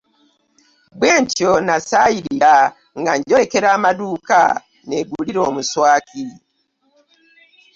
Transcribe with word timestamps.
Bwentyo 0.97 1.51
nnasaayirira 1.59 2.53
nga 2.99 3.11
njolekera 3.19 3.67
amaduuka 3.77 4.39
nneegulire 4.83 5.39
omuswaki. 5.49 6.25